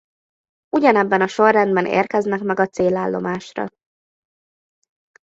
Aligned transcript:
Ugyanebben 0.75 1.21
a 1.21 1.27
sorrendben 1.27 1.85
érkeznek 1.85 2.41
meg 2.41 2.59
a 2.59 2.67
célállomásra. 2.67 3.67